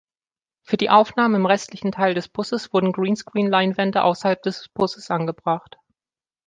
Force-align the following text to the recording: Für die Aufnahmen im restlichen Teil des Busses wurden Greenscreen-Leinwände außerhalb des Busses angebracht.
Für 0.65 0.77
die 0.77 0.89
Aufnahmen 0.89 1.35
im 1.35 1.45
restlichen 1.45 1.91
Teil 1.91 2.15
des 2.15 2.27
Busses 2.27 2.73
wurden 2.73 2.91
Greenscreen-Leinwände 2.91 4.01
außerhalb 4.01 4.41
des 4.41 4.67
Busses 4.73 5.11
angebracht. 5.11 5.77